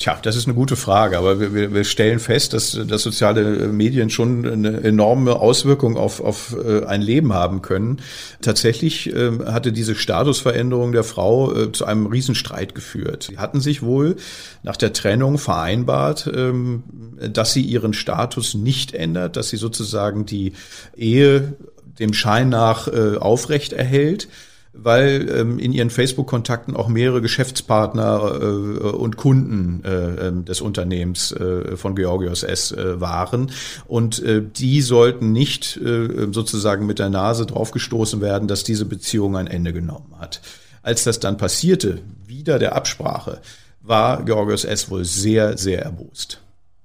[0.00, 4.08] Tja, das ist eine gute Frage, aber wir, wir stellen fest, dass, dass soziale Medien
[4.08, 8.00] schon eine enorme Auswirkung auf, auf äh, ein Leben haben können.
[8.40, 13.24] Tatsächlich äh, hatte diese Statusveränderung der Frau äh, zu einem Riesenstreit geführt.
[13.24, 14.16] Sie hatten sich wohl
[14.62, 16.82] nach der Trennung vereinbart, ähm,
[17.30, 20.54] dass sie ihren Status nicht ändert, dass sie sozusagen die
[20.96, 21.58] Ehe
[21.98, 24.28] dem Schein nach aufrecht erhält
[24.72, 31.32] weil ähm, in ihren Facebook-Kontakten auch mehrere Geschäftspartner äh, und Kunden äh, ähm, des Unternehmens
[31.32, 32.72] äh, von Georgios S.
[32.72, 33.50] Äh, waren.
[33.86, 39.36] Und äh, die sollten nicht äh, sozusagen mit der Nase draufgestoßen werden, dass diese Beziehung
[39.36, 40.40] ein Ende genommen hat.
[40.82, 43.40] Als das dann passierte, wieder der Absprache,
[43.82, 44.90] war Georgios S.
[44.90, 46.40] wohl sehr, sehr erbost.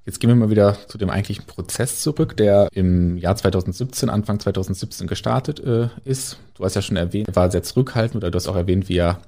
[0.06, 4.39] Jetzt gehen wir mal wieder zu dem eigentlichen Prozess zurück, der im Jahr 2017, Anfang
[4.39, 6.38] 2017 gestartet äh, ist.
[6.54, 8.98] Du hast ja schon erwähnt, er war sehr zurückhaltend oder du hast auch erwähnt, wie
[8.98, 9.20] er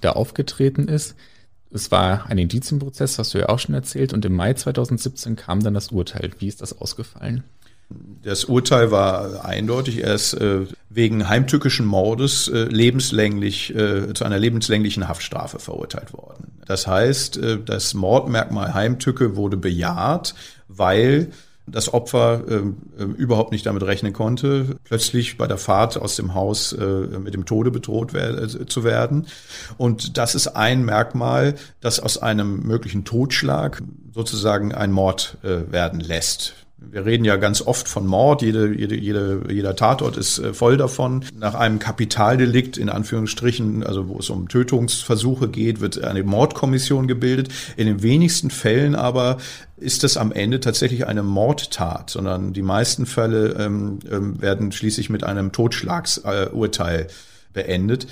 [0.00, 1.16] da aufgetreten ist.
[1.70, 5.62] Es war ein Indizienprozess, hast du ja auch schon erzählt, und im Mai 2017 kam
[5.62, 6.30] dann das Urteil.
[6.38, 7.44] Wie ist das ausgefallen?
[8.22, 10.04] Das Urteil war eindeutig.
[10.04, 16.52] Er ist äh, wegen heimtückischen Mordes äh, lebenslänglich äh, zu einer lebenslänglichen Haftstrafe verurteilt worden.
[16.66, 20.34] Das heißt, äh, das Mordmerkmal Heimtücke wurde bejaht,
[20.68, 21.32] weil
[21.66, 26.72] das Opfer äh, überhaupt nicht damit rechnen konnte, plötzlich bei der Fahrt aus dem Haus
[26.72, 29.26] äh, mit dem Tode bedroht wer äh, zu werden.
[29.78, 33.80] Und das ist ein Merkmal, das aus einem möglichen Totschlag
[34.12, 36.54] sozusagen ein Mord äh, werden lässt.
[36.90, 40.76] Wir reden ja ganz oft von Mord, jede, jede, jede, jeder Tatort ist äh, voll
[40.76, 41.24] davon.
[41.34, 47.48] Nach einem Kapitaldelikt, in Anführungsstrichen, also wo es um Tötungsversuche geht, wird eine Mordkommission gebildet.
[47.76, 49.38] In den wenigsten Fällen aber
[49.76, 55.10] ist das am Ende tatsächlich eine Mordtat, sondern die meisten Fälle ähm, ähm werden schließlich
[55.10, 57.06] mit einem Totschlagsurteil äh,
[57.52, 58.06] beendet.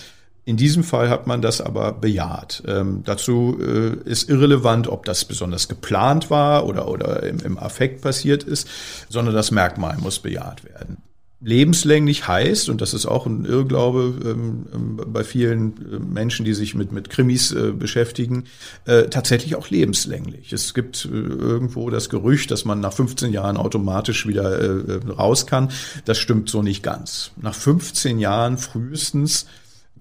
[0.51, 2.65] In diesem Fall hat man das aber bejaht.
[2.67, 8.01] Ähm, dazu äh, ist irrelevant, ob das besonders geplant war oder, oder im, im Affekt
[8.01, 8.67] passiert ist,
[9.09, 10.97] sondern das Merkmal muss bejaht werden
[11.43, 16.53] lebenslänglich heißt, und das ist auch ein Irrglaube ähm, ähm bei vielen äh, Menschen, die
[16.53, 18.45] sich mit, mit Krimis äh, beschäftigen,
[18.85, 20.53] äh, tatsächlich auch lebenslänglich.
[20.53, 25.11] Es gibt äh, irgendwo das Gerücht, dass man nach 15 Jahren automatisch wieder äh, äh,
[25.11, 25.71] raus kann.
[26.05, 27.31] Das stimmt so nicht ganz.
[27.41, 29.47] Nach 15 Jahren frühestens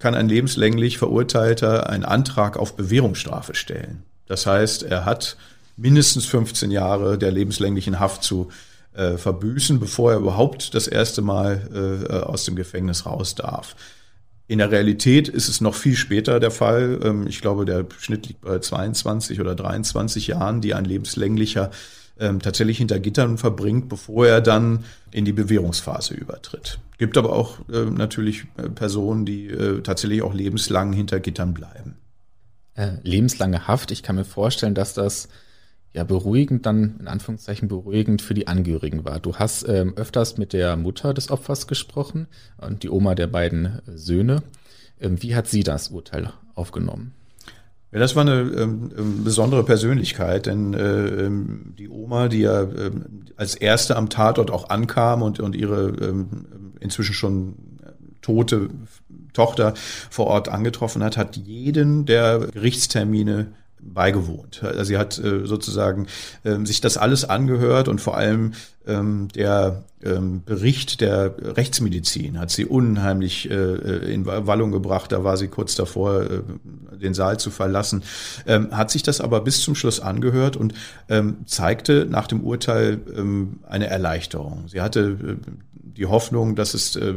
[0.00, 4.02] kann ein lebenslänglich Verurteilter einen Antrag auf Bewährungsstrafe stellen.
[4.26, 5.36] Das heißt, er hat
[5.76, 8.50] mindestens 15 Jahre der lebenslänglichen Haft zu
[8.92, 13.76] äh, verbüßen, bevor er überhaupt das erste Mal äh, aus dem Gefängnis raus darf.
[14.46, 16.98] In der Realität ist es noch viel später der Fall.
[17.04, 21.70] Ähm, ich glaube, der Schnitt liegt bei 22 oder 23 Jahren, die ein lebenslänglicher
[22.20, 26.78] ähm, tatsächlich hinter Gittern verbringt, bevor er dann in die Bewährungsphase übertritt.
[26.98, 31.96] Gibt aber auch äh, natürlich äh, Personen, die äh, tatsächlich auch lebenslang hinter Gittern bleiben.
[32.74, 35.28] Äh, lebenslange Haft, ich kann mir vorstellen, dass das
[35.92, 39.18] ja beruhigend dann, in Anführungszeichen beruhigend für die Angehörigen war.
[39.18, 42.28] Du hast ähm, öfters mit der Mutter des Opfers gesprochen
[42.58, 44.42] und die Oma der beiden äh, Söhne.
[45.00, 47.14] Ähm, wie hat sie das Urteil aufgenommen?
[47.92, 52.62] Ja, das war eine ähm, ähm, besondere Persönlichkeit, denn äh, ähm, die Oma, die ja
[52.62, 57.54] ähm, als erste am Tatort auch ankam und, und ihre ähm, inzwischen schon
[58.22, 58.70] tote
[59.32, 59.74] Tochter
[60.10, 63.48] vor Ort angetroffen hat, hat jeden der Gerichtstermine
[63.80, 64.62] beigewohnt.
[64.62, 66.06] Also sie hat äh, sozusagen
[66.44, 68.52] äh, sich das alles angehört und vor allem
[68.86, 75.12] ähm, der ähm, Bericht der Rechtsmedizin hat sie unheimlich äh, in Wallung gebracht.
[75.12, 76.42] Da war sie kurz davor, äh,
[77.00, 78.02] den Saal zu verlassen.
[78.46, 80.72] Ähm, hat sich das aber bis zum Schluss angehört und
[81.08, 84.68] ähm, zeigte nach dem Urteil ähm, eine Erleichterung.
[84.68, 85.50] Sie hatte äh,
[86.00, 87.14] die Hoffnung, dass es äh,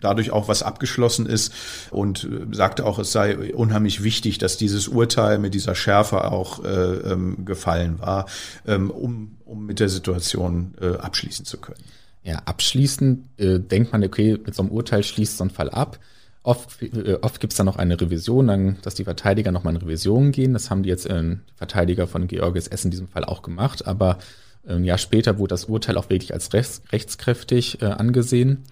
[0.00, 1.52] dadurch auch was abgeschlossen ist
[1.90, 6.64] und äh, sagte auch, es sei unheimlich wichtig, dass dieses Urteil mit dieser Schärfe auch
[6.64, 8.26] äh, ähm, gefallen war,
[8.66, 11.80] ähm, um, um mit der Situation äh, abschließen zu können.
[12.22, 15.98] Ja, abschließend äh, denkt man, okay, mit so einem Urteil schließt so ein Fall ab.
[16.42, 19.82] Oft, äh, oft gibt es dann noch eine Revision, dann, dass die Verteidiger nochmal in
[19.82, 20.52] Revision gehen.
[20.52, 22.84] Das haben die jetzt äh, die Verteidiger von Georges S.
[22.84, 23.86] in diesem Fall auch gemacht.
[23.86, 24.18] Aber
[24.66, 28.64] ein Jahr später wurde das Urteil auch wirklich als rechts, rechtskräftig äh, angesehen.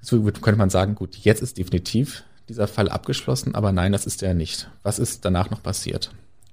[0.00, 4.22] So könnte man sagen, gut, jetzt ist definitiv dieser Fall abgeschlossen, aber nein, das ist
[4.22, 4.68] er nicht.
[4.82, 6.10] Was ist danach noch passiert?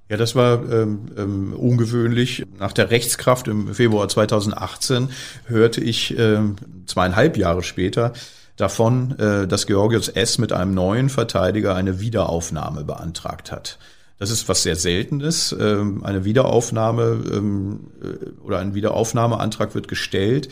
[0.10, 2.46] Ja, das war ähm, ähm, ungewöhnlich.
[2.60, 5.10] Nach der Rechtskraft im Februar 2018
[5.46, 8.14] hörte ich ähm, zweieinhalb Jahre später
[8.56, 10.38] davon, äh, dass Georgios S.
[10.38, 13.80] mit einem neuen Verteidiger eine Wiederaufnahme beantragt hat.
[14.18, 15.56] Das ist was sehr Seltenes.
[15.60, 20.50] Ähm, eine Wiederaufnahme ähm, äh, oder ein Wiederaufnahmeantrag wird gestellt,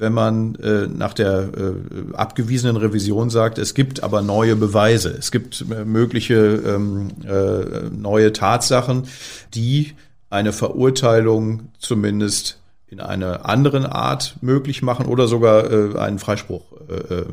[0.00, 5.30] wenn man äh, nach der äh, abgewiesenen Revision sagt, es gibt aber neue Beweise, es
[5.30, 9.08] gibt äh, mögliche ähm, äh, neue Tatsachen,
[9.54, 9.92] die
[10.30, 17.14] eine Verurteilung zumindest in einer anderen Art möglich machen oder sogar äh, einen Freispruch äh,
[17.14, 17.24] äh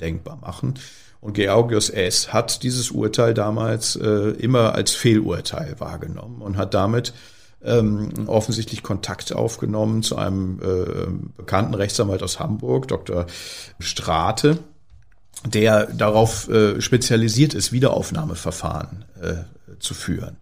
[0.00, 0.74] denkbar machen.
[1.20, 2.32] Und Georgios S.
[2.32, 7.14] hat dieses Urteil damals äh, immer als Fehlurteil wahrgenommen und hat damit
[7.66, 13.26] ähm, offensichtlich Kontakt aufgenommen zu einem äh, bekannten Rechtsanwalt aus Hamburg, Dr.
[13.78, 14.58] Strate,
[15.44, 19.34] der darauf äh, spezialisiert ist, Wiederaufnahmeverfahren äh,
[19.78, 20.36] zu führen.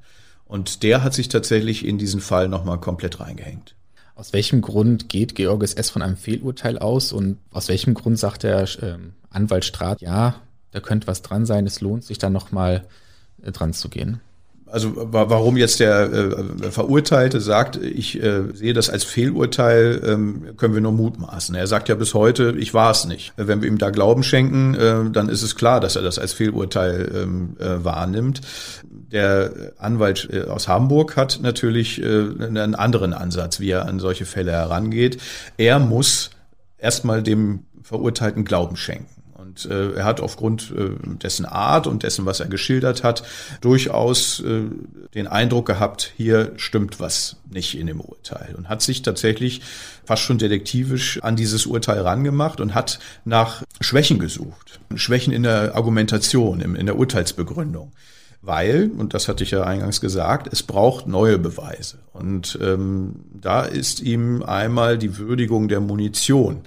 [0.45, 3.75] Und der hat sich tatsächlich in diesen Fall nochmal komplett reingehängt.
[4.15, 5.91] Aus welchem Grund geht Georges S.
[5.91, 8.99] von einem Fehlurteil aus und aus welchem Grund sagt der äh,
[9.31, 10.37] Anwalt Strat, ja,
[10.71, 12.87] da könnte was dran sein, es lohnt sich da nochmal
[13.43, 14.21] äh, dran zu gehen?
[14.66, 20.74] Also warum jetzt der äh, Verurteilte sagt, ich äh, sehe das als Fehlurteil, ähm, können
[20.74, 21.55] wir nur mutmaßen.
[21.55, 23.33] Er sagt ja bis heute, ich war es nicht.
[23.37, 26.33] Wenn wir ihm da Glauben schenken, äh, dann ist es klar, dass er das als
[26.33, 28.40] Fehlurteil ähm, äh, wahrnimmt.
[29.12, 34.24] Der Anwalt äh, aus Hamburg hat natürlich äh, einen anderen Ansatz, wie er an solche
[34.24, 35.18] Fälle herangeht.
[35.57, 36.31] Er muss
[36.79, 39.24] erstmal dem Verurteilten Glauben schenken.
[39.55, 40.90] Und äh, er hat aufgrund äh,
[41.23, 43.23] dessen Art und dessen, was er geschildert hat,
[43.61, 44.62] durchaus äh,
[45.14, 48.55] den Eindruck gehabt, hier stimmt was nicht in dem Urteil.
[48.57, 49.61] Und hat sich tatsächlich
[50.05, 54.81] fast schon detektivisch an dieses Urteil rangemacht und hat nach Schwächen gesucht.
[54.97, 57.93] Schwächen in der Argumentation, in der Urteilsbegründung
[58.47, 61.97] weil, und das hatte ich ja eingangs gesagt, es braucht neue Beweise.
[62.12, 66.61] Und ähm, da ist ihm einmal die Würdigung der Munition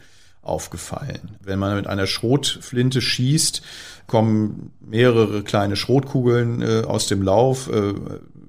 [0.48, 1.38] aufgefallen.
[1.44, 3.62] Wenn man mit einer Schrotflinte schießt,
[4.08, 7.94] kommen mehrere kleine Schrotkugeln äh, aus dem Lauf, äh,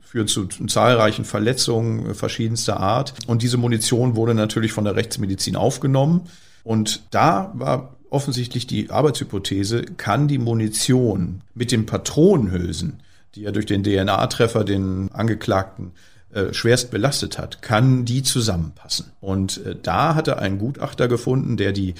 [0.00, 3.14] führt zu zahlreichen Verletzungen verschiedenster Art.
[3.26, 6.22] Und diese Munition wurde natürlich von der Rechtsmedizin aufgenommen.
[6.64, 13.02] Und da war offensichtlich die Arbeitshypothese, kann die Munition mit den Patronenhülsen,
[13.34, 15.92] die ja durch den DNA-Treffer den Angeklagten
[16.38, 19.07] äh, schwerst belastet hat, kann die zusammenpassen.
[19.20, 21.94] Und äh, da er einen Gutachter gefunden, der die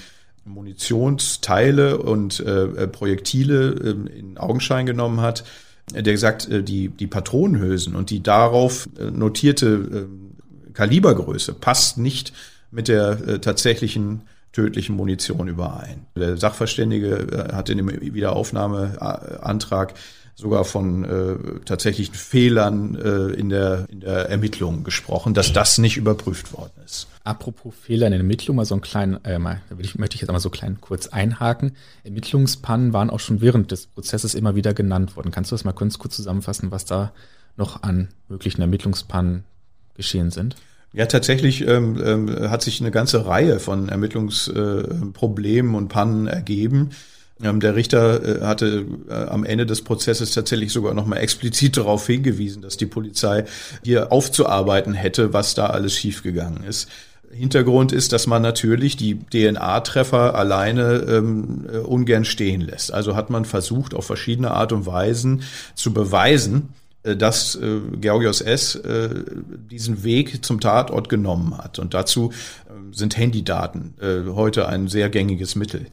[0.45, 5.45] Munitionsteile und äh, Projektile äh, in Augenschein genommen hat,
[5.93, 12.33] der gesagt, äh, die, die Patronenhülsen und die darauf äh, notierte äh, Kalibergröße passt nicht
[12.71, 14.23] mit der äh, tatsächlichen
[14.53, 16.07] tödlichen Munition überein.
[16.17, 19.95] Der Sachverständige hat in dem Wiederaufnahmeantrag
[20.39, 25.97] sogar von äh, tatsächlichen Fehlern äh, in, der, in der Ermittlung gesprochen, dass das nicht
[25.97, 27.09] überprüft worden ist.
[27.25, 30.21] Apropos Fehler in der Ermittlung, mal so einen kleinen, äh, mal, da ich, möchte ich
[30.21, 31.73] jetzt einmal so klein kurz einhaken.
[32.05, 35.33] Ermittlungspannen waren auch schon während des Prozesses immer wieder genannt worden.
[35.33, 37.13] Kannst du das mal kurz, kurz zusammenfassen, was da
[37.57, 39.43] noch an möglichen Ermittlungspannen
[39.97, 40.55] geschehen sind?
[40.93, 46.91] Ja, tatsächlich ähm, ähm, hat sich eine ganze Reihe von Ermittlungsproblemen und Pannen ergeben.
[47.43, 52.07] Ähm, der Richter äh, hatte äh, am Ende des Prozesses tatsächlich sogar nochmal explizit darauf
[52.07, 53.45] hingewiesen, dass die Polizei
[53.85, 56.89] hier aufzuarbeiten hätte, was da alles schiefgegangen ist.
[57.31, 62.93] Hintergrund ist, dass man natürlich die DNA-Treffer alleine ähm, äh, ungern stehen lässt.
[62.93, 65.43] Also hat man versucht, auf verschiedene Art und Weisen
[65.75, 66.71] zu beweisen,
[67.05, 68.75] dass äh, Georgios S.
[68.75, 69.11] Äh,
[69.71, 71.79] diesen Weg zum Tatort genommen hat.
[71.79, 73.95] Und dazu äh, sind Handydaten
[74.35, 75.87] heute ein sehr gängiges Mittel.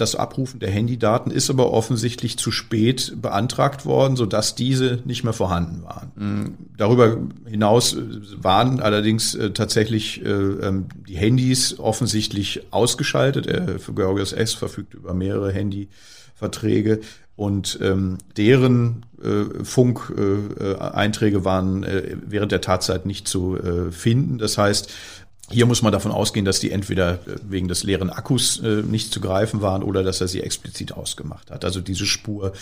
[0.00, 5.32] Das Abrufen der Handydaten ist aber offensichtlich zu spät beantragt worden, sodass diese nicht mehr
[5.32, 6.12] vorhanden waren.
[6.16, 6.54] Mhm.
[6.76, 8.02] Darüber hinaus äh,
[8.36, 13.50] waren allerdings äh, tatsächlich äh, ähm, die Handys offensichtlich ausgeschaltet.
[13.80, 14.54] Für Georgios S.
[14.54, 17.00] verfügt über mehrere Handyverträge
[17.40, 24.36] und ähm, deren äh, Funk-Einträge äh, waren äh, während der Tatzeit nicht zu äh, finden.
[24.36, 24.90] Das heißt,
[25.50, 29.20] hier muss man davon ausgehen, dass die entweder wegen des leeren Akkus äh, nicht zu
[29.20, 31.64] greifen waren oder dass er sie explizit ausgemacht hat.
[31.64, 32.52] Also diese Spur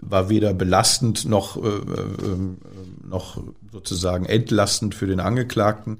[0.00, 5.98] war weder belastend noch, äh, äh, noch sozusagen entlastend für den Angeklagten.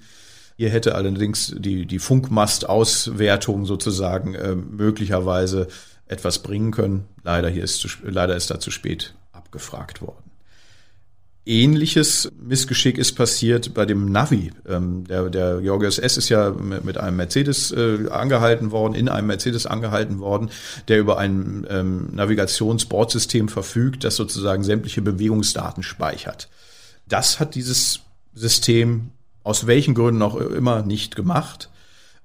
[0.57, 5.69] Hier hätte allerdings die, die Funkmastauswertung sozusagen äh, möglicherweise
[6.07, 7.07] etwas bringen können.
[7.23, 10.28] Leider hier ist zu, leider ist da zu spät abgefragt worden.
[11.49, 14.53] Ähnliches Missgeschick ist passiert bei dem Navi.
[14.69, 16.19] Ähm, der, der Georgios S.
[16.19, 20.51] ist ja mit einem Mercedes äh, angehalten worden, in einem Mercedes angehalten worden,
[20.89, 26.51] der über ein ähm, Navigationsbordsystem verfügt, das sozusagen sämtliche Bewegungsdaten speichert.
[27.09, 28.01] Das hat dieses
[28.35, 31.71] System aus welchen Gründen auch immer nicht gemacht.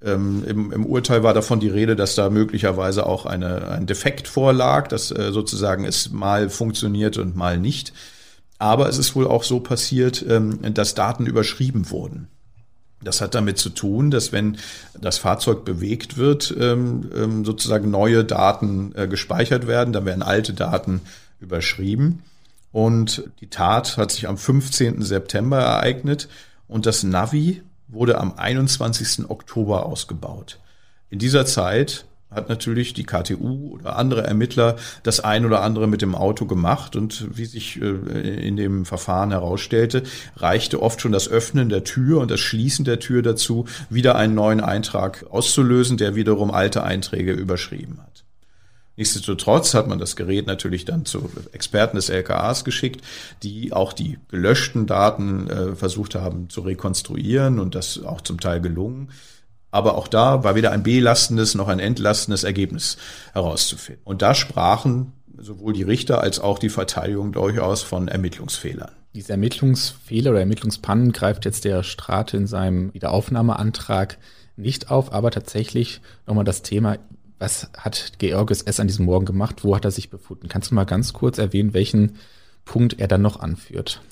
[0.02, 4.28] Ähm, im, im, Urteil war davon die Rede, dass da möglicherweise auch eine, ein Defekt
[4.28, 7.94] vorlag, dass äh, sozusagen es mal funktioniert und mal nicht.
[8.58, 12.28] Aber es ist wohl auch so passiert, ähm, dass Daten überschrieben wurden.
[13.02, 14.56] Das hat damit zu tun, dass wenn
[14.98, 20.54] das Fahrzeug bewegt wird, ähm, ähm, sozusagen neue Daten äh, gespeichert werden, dann werden alte
[20.54, 21.02] Daten
[21.40, 22.22] überschrieben.
[22.72, 25.02] Und die Tat hat sich am 15.
[25.02, 26.28] September ereignet
[26.66, 29.28] und das Navi wurde am 21.
[29.28, 30.58] Oktober ausgebaut.
[31.10, 36.02] In dieser Zeit hat natürlich die KTU oder andere Ermittler das ein oder andere mit
[36.02, 40.02] dem Auto gemacht und wie sich äh, in dem Verfahren herausstellte,
[40.36, 44.34] reichte oft schon das Öffnen der Tür und das Schließen der Tür dazu, wieder einen
[44.34, 48.24] neuen Eintrag auszulösen, der wiederum alte Einträge überschrieben hat.
[48.96, 53.04] Nichtsdestotrotz hat man das Gerät natürlich dann zu Experten des LKAs geschickt,
[53.42, 58.60] die auch die gelöschten Daten äh, versucht haben zu rekonstruieren und das auch zum Teil
[58.60, 59.10] gelungen.
[59.74, 62.96] Aber auch da war weder ein belastendes noch ein entlastendes Ergebnis
[63.32, 64.02] herauszufinden.
[64.04, 68.92] Und da sprachen sowohl die Richter als auch die Verteidigung durchaus von Ermittlungsfehlern.
[69.16, 74.18] Diese Ermittlungsfehler oder Ermittlungspannen greift jetzt der Strate in seinem Wiederaufnahmeantrag
[74.56, 76.98] nicht auf, aber tatsächlich nochmal das Thema,
[77.40, 78.78] was hat Georges S.
[78.78, 79.64] an diesem Morgen gemacht?
[79.64, 80.46] Wo hat er sich befunden?
[80.46, 82.12] Kannst du mal ganz kurz erwähnen, welchen
[82.64, 84.02] Punkt er dann noch anführt?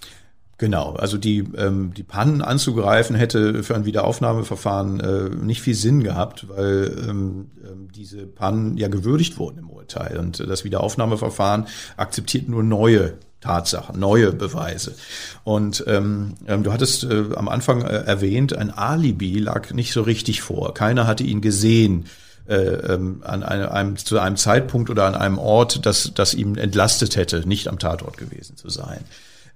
[0.62, 6.05] Genau, also die, ähm, die Pannen anzugreifen hätte für ein Wiederaufnahmeverfahren äh, nicht viel Sinn
[6.05, 10.20] gehabt, weil ähm, ähm, diese Pannen ja gewürdigt wurden im Urteil.
[10.20, 14.94] Und das Wiederaufnahmeverfahren akzeptiert nur neue Tatsachen, neue Beweise.
[15.42, 20.03] Und ähm, ähm du hattest äh, am Anfang äh, erwähnt, ein Alibi lag nicht so
[20.03, 20.75] richtig vor.
[20.75, 22.05] Keiner hatte ihn gesehen.
[22.46, 27.16] Äh, ähm, an einem, zu einem Zeitpunkt oder an einem Ort, das, das ihm entlastet
[27.16, 29.05] hätte, nicht am Tatort gewesen zu sein.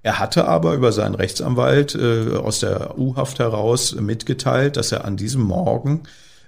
[0.07, 5.17] Er hatte aber über seinen Rechtsanwalt äh, aus der U-Haft heraus mitgeteilt, dass er an
[5.17, 6.05] diesem Morgen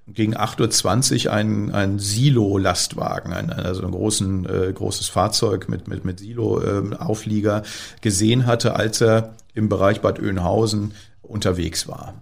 [0.06, 6.04] gegen 8.20 Uhr einen, einen Silo-Lastwagen, ein, also ein großen, äh, großes Fahrzeug mit, mit,
[6.04, 10.92] mit Silo-Auflieger äh, gesehen hatte, als er im Bereich Bad Oeynhausen
[11.22, 12.14] unterwegs war.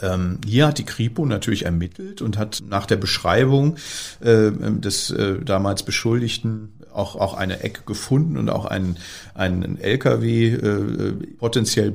[0.00, 3.78] Ähm, hier hat die Kripo natürlich ermittelt und hat nach der Beschreibung
[4.20, 8.96] äh, des äh, damals Beschuldigten auch, auch eine Ecke gefunden und auch einen,
[9.34, 11.94] einen LKW äh, potenziell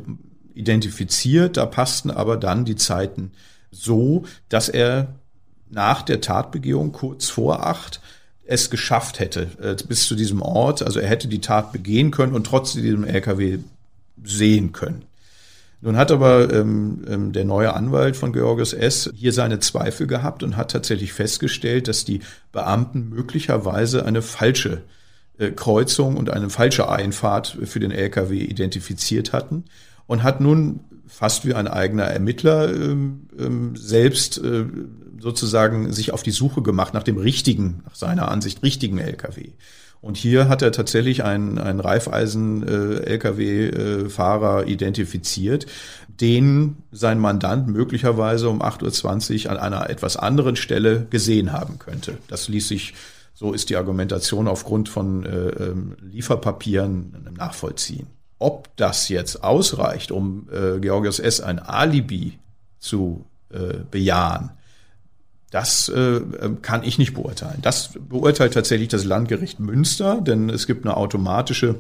[0.54, 1.58] identifiziert.
[1.58, 3.32] Da passten aber dann die Zeiten
[3.72, 5.16] so, dass er
[5.70, 8.00] nach der Tatbegehung kurz vor acht
[8.48, 10.84] es geschafft hätte äh, bis zu diesem Ort.
[10.84, 13.60] Also er hätte die Tat begehen können und trotzdem diesem LKW
[14.24, 15.04] sehen können.
[15.82, 19.12] Nun hat aber ähm, ähm, der neue Anwalt von Georges S.
[19.16, 24.82] hier seine Zweifel gehabt und hat tatsächlich festgestellt, dass die Beamten möglicherweise eine falsche
[25.38, 29.66] äh, Kreuzung und eine falsche Einfahrt für den LKW identifiziert hatten
[30.08, 34.66] und hat nun fast wie ein eigener Ermittler ähm, ähm, selbst äh,
[35.20, 39.52] sozusagen sich auf die Suche gemacht nach dem richtigen, nach seiner Ansicht richtigen LKW.
[40.02, 45.66] Und hier hat er tatsächlich einen, einen Reifeisen-Lkw-Fahrer identifiziert,
[46.22, 52.18] den sein Mandant möglicherweise um 8.20 Uhr an einer etwas anderen Stelle gesehen haben könnte.
[52.28, 52.94] Das ließ sich,
[53.34, 58.08] so ist die Argumentation aufgrund von äh, ähm, Lieferpapieren nachvollziehen.
[58.40, 61.42] Ob das jetzt ausreicht, um äh, Georgios S.
[61.42, 62.38] ein Alibi
[62.80, 64.52] zu äh, bejahen,
[65.52, 66.22] das äh,
[66.62, 67.60] kann ich nicht beurteilen.
[67.62, 71.76] Das beurteilt tatsächlich das Landgericht Münster, denn es gibt eine automatische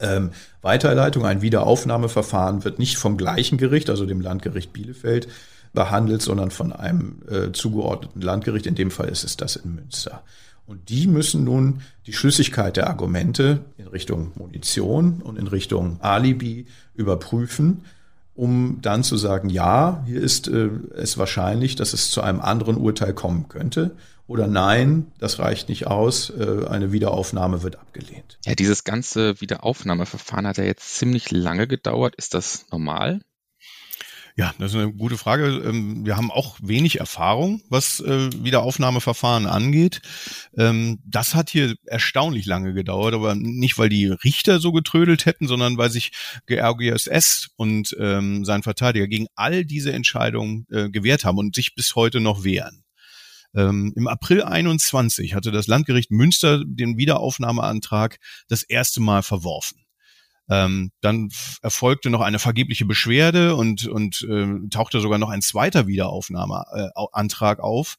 [0.00, 1.24] ähm, Weiterleitung.
[1.24, 5.28] Ein Wiederaufnahmeverfahren wird nicht vom gleichen Gericht, also dem Landgericht Bielefeld,
[5.72, 8.66] behandelt, sondern von einem äh, zugeordneten Landgericht.
[8.66, 10.22] In dem Fall ist es das in Münster.
[10.66, 16.66] Und die müssen nun die Schlüssigkeit der Argumente in Richtung Munition und in Richtung Alibi
[16.94, 17.84] überprüfen,
[18.34, 22.76] um dann zu sagen, ja, hier ist äh, es wahrscheinlich, dass es zu einem anderen
[22.76, 23.96] Urteil kommen könnte.
[24.26, 28.38] Oder nein, das reicht nicht aus, äh, eine Wiederaufnahme wird abgelehnt.
[28.46, 32.14] Ja, dieses ganze Wiederaufnahmeverfahren hat ja jetzt ziemlich lange gedauert.
[32.16, 33.20] Ist das normal?
[34.34, 35.62] Ja, das ist eine gute Frage.
[35.64, 40.00] Ähm, wir haben auch wenig Erfahrung, was äh, Wiederaufnahmeverfahren angeht.
[40.56, 45.48] Ähm, das hat hier erstaunlich lange gedauert, aber nicht, weil die Richter so getrödelt hätten,
[45.48, 46.12] sondern weil sich
[46.46, 51.94] GRGSS und ähm, sein Verteidiger gegen all diese Entscheidungen äh, gewehrt haben und sich bis
[51.94, 52.84] heute noch wehren.
[53.54, 58.16] Im April 21 hatte das Landgericht Münster den Wiederaufnahmeantrag
[58.48, 59.81] das erste Mal verworfen.
[60.52, 61.30] Ähm, dann
[61.62, 67.62] erfolgte noch eine vergebliche Beschwerde und, und äh, tauchte sogar noch ein zweiter Wiederaufnahmeantrag äh,
[67.62, 67.96] auf.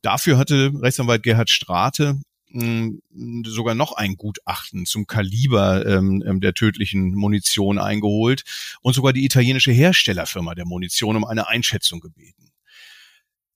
[0.00, 2.20] Dafür hatte Rechtsanwalt Gerhard Strate
[2.52, 3.00] hm,
[3.44, 8.44] sogar noch ein Gutachten zum Kaliber ähm, ähm, der tödlichen Munition eingeholt
[8.82, 12.49] und sogar die italienische Herstellerfirma der Munition um eine Einschätzung gebeten.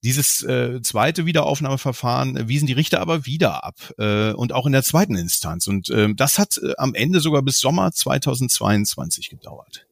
[0.04, 4.82] Dieses äh, zweite Wiederaufnahmeverfahren wiesen die Richter aber wieder ab äh, und auch in der
[4.82, 5.66] zweiten Instanz.
[5.66, 9.86] Und äh, das hat äh, am Ende sogar bis Sommer 2022 gedauert.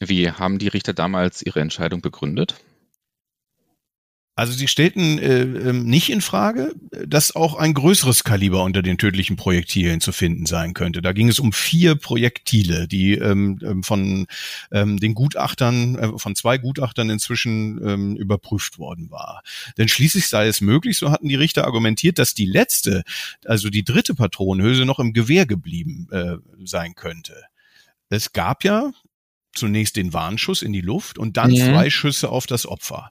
[0.00, 2.56] Wie haben die Richter damals ihre Entscheidung begründet?
[4.38, 6.74] Also sie stellten äh, ähm, nicht in Frage,
[7.06, 11.00] dass auch ein größeres Kaliber unter den tödlichen Projektilen zu finden sein könnte.
[11.00, 14.26] Da ging es um vier Projektile, die ähm, ähm, von
[14.70, 19.40] ähm, den Gutachtern, äh, von zwei Gutachtern inzwischen ähm, überprüft worden war.
[19.78, 23.04] Denn schließlich sei es möglich, so hatten die Richter argumentiert, dass die letzte,
[23.46, 27.44] also die dritte Patronenhülse noch im Gewehr geblieben äh, sein könnte.
[28.10, 28.92] Es gab ja
[29.54, 31.56] zunächst den Warnschuss in die Luft und dann mhm.
[31.56, 33.08] zwei Schüsse auf das Opfer.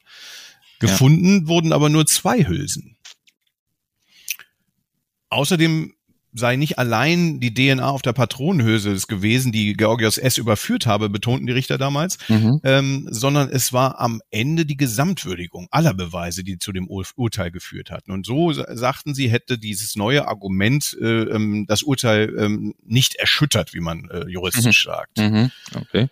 [0.80, 1.47] Gefunden ja.
[1.47, 2.97] wurden aber nur zwei Hülsen.
[5.30, 5.95] Außerdem
[6.36, 10.38] sei nicht allein die DNA auf der Patronenhülse gewesen, die Georgios S.
[10.38, 12.59] überführt habe, betonten die Richter damals, mhm.
[12.63, 17.51] ähm, sondern es war am Ende die Gesamtwürdigung aller Beweise, die zu dem Ur Urteil
[17.51, 18.11] geführt hatten.
[18.11, 23.73] Und so sagten sie, hätte dieses neue Argument äh, ähm, das Urteil ähm, nicht erschüttert,
[23.73, 24.91] wie man äh, juristisch mhm.
[24.91, 25.17] sagt.
[25.17, 25.51] Mhm.
[25.73, 26.09] Okay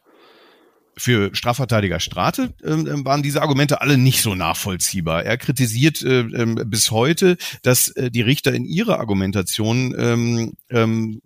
[0.97, 5.23] für Strafverteidiger Strate ähm, ähm, waren diese Argumente alle nicht so nachvollziehbar.
[5.23, 11.21] Er kritisiert äh, ähm, bis heute, dass äh, die Richter in ihrer Argumentation ähm, ähm,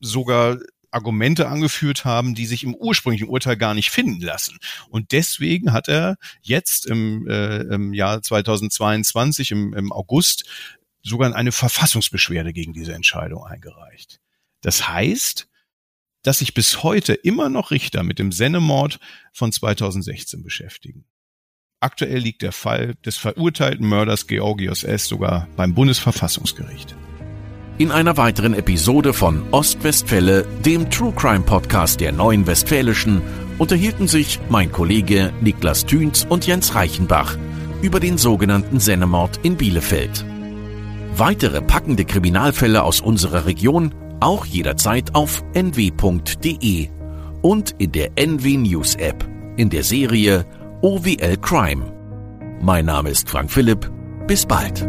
[0.00, 0.58] sogar
[0.90, 4.58] Argumente angeführt haben, die sich im ursprünglichen Urteil gar nicht finden lassen.
[4.88, 10.44] Und deswegen hat er jetzt im, äh, im Jahr 2022, im, im August,
[11.02, 14.20] sogar eine Verfassungsbeschwerde gegen diese Entscheidung eingereicht.
[14.60, 15.48] Das heißt,
[16.24, 18.98] dass sich bis heute immer noch Richter mit dem Sennemord
[19.32, 21.04] von 2016 beschäftigen.
[21.78, 25.06] Aktuell liegt der Fall des verurteilten Mörders Georgios S.
[25.06, 26.96] sogar beim Bundesverfassungsgericht.
[27.76, 33.20] In einer weiteren Episode von Ostwestfälle, dem True Crime Podcast der Neuen Westfälischen,
[33.58, 37.36] unterhielten sich mein Kollege Niklas Thüns und Jens Reichenbach
[37.82, 40.24] über den sogenannten Sennemord in Bielefeld.
[41.16, 46.88] Weitere packende Kriminalfälle aus unserer Region auch jederzeit auf nw.de
[47.42, 50.44] und in der NW News App in der Serie
[50.82, 51.92] OWL Crime.
[52.60, 53.90] Mein Name ist Frank Philipp.
[54.26, 54.88] Bis bald.